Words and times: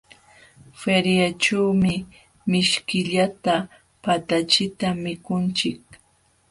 Feriaćhuumi 0.83 1.93
mishkillata 2.53 3.55
patachita 4.03 4.87
mikunchik. 5.03 5.81